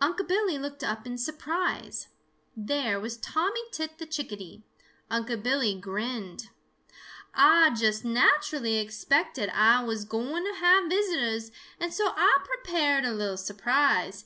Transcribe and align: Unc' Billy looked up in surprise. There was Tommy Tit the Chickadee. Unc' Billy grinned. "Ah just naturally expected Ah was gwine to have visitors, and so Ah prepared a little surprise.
Unc' 0.00 0.26
Billy 0.26 0.56
looked 0.56 0.82
up 0.82 1.06
in 1.06 1.18
surprise. 1.18 2.08
There 2.56 2.98
was 2.98 3.18
Tommy 3.18 3.60
Tit 3.70 3.98
the 3.98 4.06
Chickadee. 4.06 4.62
Unc' 5.10 5.42
Billy 5.42 5.78
grinned. 5.78 6.48
"Ah 7.34 7.70
just 7.78 8.02
naturally 8.02 8.78
expected 8.78 9.50
Ah 9.52 9.84
was 9.86 10.06
gwine 10.06 10.44
to 10.44 10.54
have 10.58 10.88
visitors, 10.88 11.50
and 11.78 11.92
so 11.92 12.14
Ah 12.16 12.42
prepared 12.46 13.04
a 13.04 13.12
little 13.12 13.36
surprise. 13.36 14.24